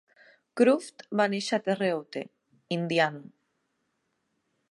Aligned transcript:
Cruft 0.61 1.03
va 1.21 1.27
néixer 1.33 1.59
a 1.59 1.63
Terre 1.67 1.91
Haute, 1.97 2.25
Indiana. 2.79 3.23